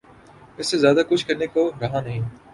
[0.57, 2.21] اس سے زیادہ کچھ کرنے کو رہا نہیں۔